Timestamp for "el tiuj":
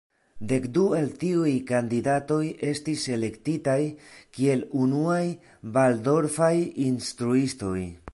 0.99-1.51